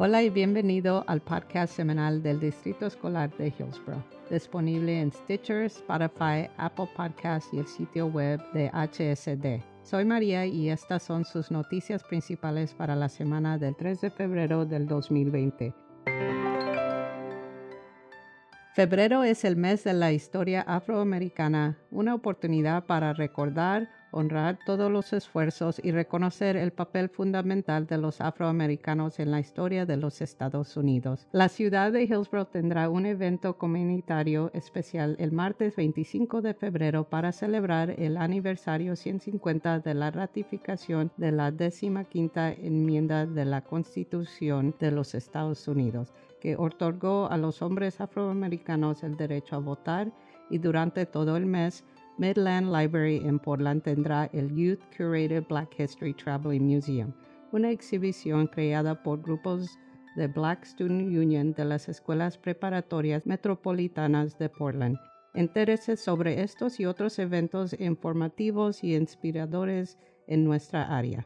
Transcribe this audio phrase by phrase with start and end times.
[0.00, 6.48] Hola y bienvenido al podcast semanal del Distrito Escolar de Hillsborough, disponible en Stitcher, Spotify,
[6.56, 9.60] Apple Podcasts y el sitio web de HSD.
[9.82, 14.64] Soy María y estas son sus noticias principales para la semana del 3 de febrero
[14.64, 15.74] del 2020.
[18.74, 25.12] Febrero es el mes de la historia afroamericana, una oportunidad para recordar, honrar todos los
[25.12, 30.76] esfuerzos y reconocer el papel fundamental de los afroamericanos en la historia de los Estados
[30.76, 31.26] Unidos.
[31.32, 37.32] La ciudad de Hillsborough tendrá un evento comunitario especial el martes 25 de febrero para
[37.32, 41.52] celebrar el aniversario 150 de la ratificación de la
[42.08, 49.02] quinta enmienda de la Constitución de los Estados Unidos, que otorgó a los hombres afroamericanos
[49.02, 50.12] el derecho a votar
[50.50, 51.84] y durante todo el mes
[52.18, 57.12] Midland Library en Portland tendrá el Youth Curated Black History Traveling Museum,
[57.52, 59.78] una exhibición creada por grupos
[60.16, 64.98] de Black Student Union de las escuelas preparatorias metropolitanas de Portland.
[65.34, 71.24] Entérese sobre estos y otros eventos informativos y inspiradores en nuestra área.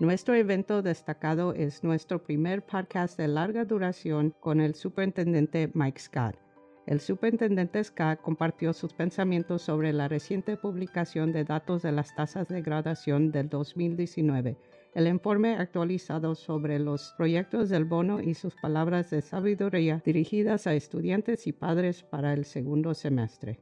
[0.00, 6.49] Nuestro evento destacado es nuestro primer podcast de larga duración con el superintendente Mike Scott.
[6.90, 12.48] El superintendente Ska compartió sus pensamientos sobre la reciente publicación de datos de las tasas
[12.48, 14.56] de graduación del 2019,
[14.94, 20.74] el informe actualizado sobre los proyectos del bono y sus palabras de sabiduría dirigidas a
[20.74, 23.60] estudiantes y padres para el segundo semestre.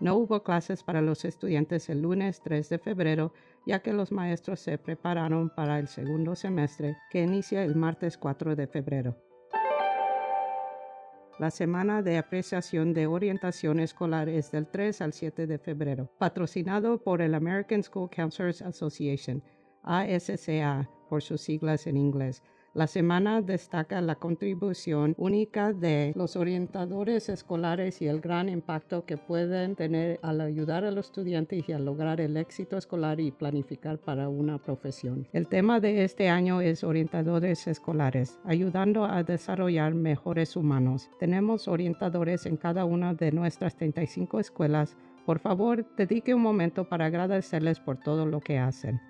[0.00, 3.34] No hubo clases para los estudiantes el lunes 3 de febrero,
[3.66, 8.56] ya que los maestros se prepararon para el segundo semestre, que inicia el martes 4
[8.56, 9.29] de febrero
[11.40, 17.02] la semana de apreciación de orientación escolar es del 3 al 7 de febrero, patrocinado
[17.02, 19.42] por el American School Counselors Association,
[19.82, 22.42] ASCA por sus siglas en inglés.
[22.72, 29.16] La semana destaca la contribución única de los orientadores escolares y el gran impacto que
[29.16, 33.98] pueden tener al ayudar a los estudiantes y a lograr el éxito escolar y planificar
[33.98, 35.26] para una profesión.
[35.32, 41.10] El tema de este año es orientadores escolares, ayudando a desarrollar mejores humanos.
[41.18, 44.96] Tenemos orientadores en cada una de nuestras 35 escuelas.
[45.26, 49.00] Por favor, dedique un momento para agradecerles por todo lo que hacen.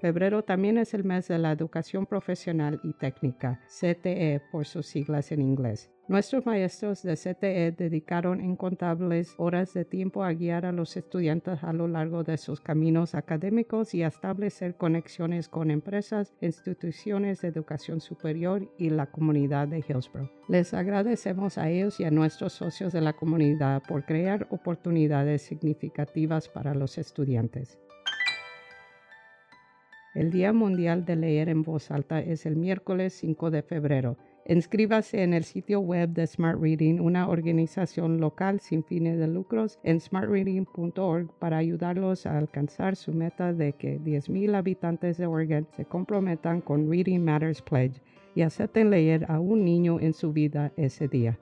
[0.00, 5.30] Febrero también es el mes de la educación profesional y técnica, CTE por sus siglas
[5.30, 5.90] en inglés.
[6.08, 11.74] Nuestros maestros de CTE dedicaron incontables horas de tiempo a guiar a los estudiantes a
[11.74, 18.00] lo largo de sus caminos académicos y a establecer conexiones con empresas, instituciones de educación
[18.00, 20.30] superior y la comunidad de Hillsborough.
[20.48, 26.48] Les agradecemos a ellos y a nuestros socios de la comunidad por crear oportunidades significativas
[26.48, 27.78] para los estudiantes.
[30.12, 34.16] El Día Mundial de Leer en Voz Alta es el miércoles 5 de febrero.
[34.44, 39.78] Inscríbase en el sitio web de Smart Reading, una organización local sin fines de lucros,
[39.84, 45.84] en smartreading.org para ayudarlos a alcanzar su meta de que 10.000 habitantes de Oregon se
[45.84, 48.02] comprometan con Reading Matters Pledge
[48.34, 51.38] y acepten leer a un niño en su vida ese día.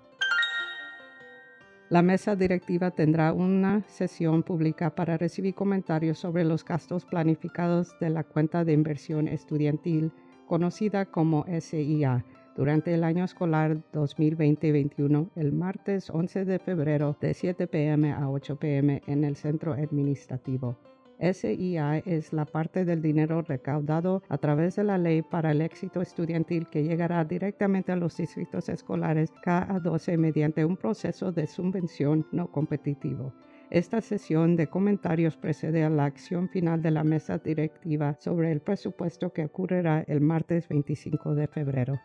[1.91, 8.11] La mesa directiva tendrá una sesión pública para recibir comentarios sobre los gastos planificados de
[8.11, 10.13] la cuenta de inversión estudiantil
[10.47, 17.67] conocida como SIA durante el año escolar 2020-21 el martes 11 de febrero de 7
[17.67, 20.77] pm a 8 pm en el centro administrativo.
[21.21, 26.01] SIA es la parte del dinero recaudado a través de la ley para el éxito
[26.01, 32.51] estudiantil que llegará directamente a los distritos escolares KA12 mediante un proceso de subvención no
[32.51, 33.35] competitivo.
[33.71, 38.61] Esta sesión de comentarios precede a la acción final de la mesa directiva sobre el
[38.61, 42.01] presupuesto que ocurrirá el martes 25 de febrero.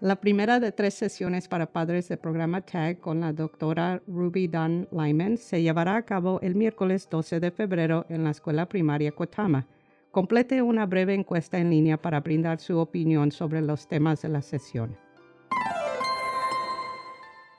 [0.00, 4.86] La primera de tres sesiones para padres del programa TAG con la doctora Ruby Dunn
[4.92, 9.66] Lyman se llevará a cabo el miércoles 12 de febrero en la escuela primaria Kotama.
[10.12, 14.40] Complete una breve encuesta en línea para brindar su opinión sobre los temas de la
[14.40, 15.07] sesión.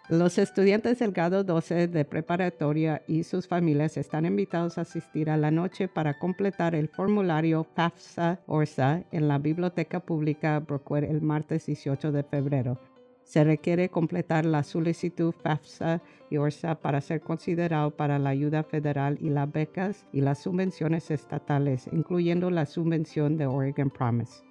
[0.10, 5.38] Los estudiantes del grado 12 de preparatoria y sus familias están invitados a asistir a
[5.38, 12.12] la noche para completar el formulario FAFSA-ORSA en la Biblioteca Pública Brookwell el martes 18
[12.12, 12.80] de febrero.
[13.24, 16.02] Se requiere completar la solicitud FAFSA
[16.32, 21.12] y ORSA para ser considerado para la ayuda federal y las becas y las subvenciones
[21.12, 24.49] estatales, incluyendo la subvención de Oregon Promise.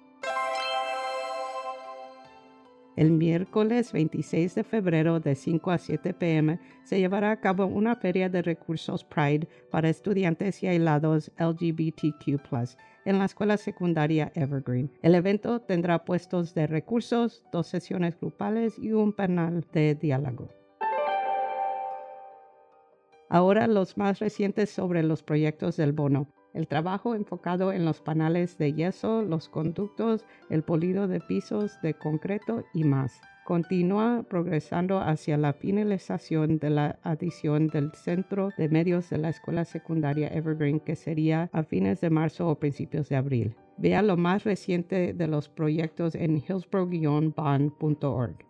[2.99, 7.95] El miércoles 26 de febrero de 5 a 7 pm se llevará a cabo una
[7.95, 12.41] feria de recursos Pride para estudiantes y aislados LGBTQ
[13.05, 14.91] en la escuela secundaria Evergreen.
[15.01, 20.49] El evento tendrá puestos de recursos, dos sesiones grupales y un panel de diálogo.
[23.29, 26.27] Ahora los más recientes sobre los proyectos del bono.
[26.53, 31.93] El trabajo enfocado en los panales de yeso, los conductos, el polido de pisos de
[31.93, 33.21] concreto y más.
[33.45, 39.65] Continúa progresando hacia la finalización de la adición del centro de medios de la escuela
[39.65, 43.55] secundaria Evergreen que sería a fines de marzo o principios de abril.
[43.77, 48.48] Vea lo más reciente de los proyectos en hillsborough-bond.org.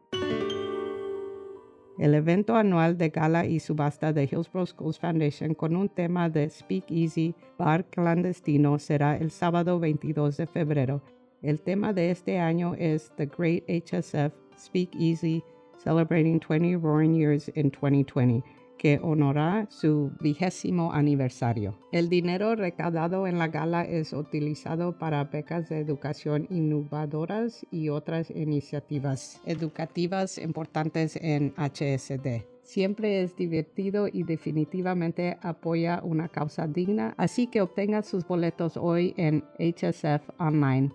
[1.99, 6.49] El evento anual de gala y subasta de Hillsborough Schools Foundation con un tema de
[6.49, 11.01] Speak Easy, bar clandestino, será el sábado 22 de febrero.
[11.41, 15.43] El tema de este año es The Great HSF Speak Easy,
[15.83, 18.45] Celebrating 20 Roaring Years in 2020
[18.79, 21.77] que honora su vigésimo aniversario.
[21.91, 28.31] El dinero recaudado en la gala es utilizado para becas de educación innovadoras y otras
[28.31, 32.45] iniciativas educativas importantes en HSD.
[32.63, 39.13] Siempre es divertido y definitivamente apoya una causa digna, así que obtenga sus boletos hoy
[39.17, 40.89] en hsfonline.org.